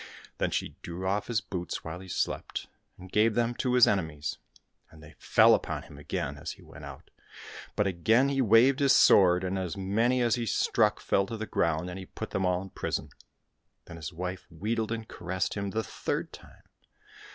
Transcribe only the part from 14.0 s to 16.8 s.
wife wheedled and caressed him the third time.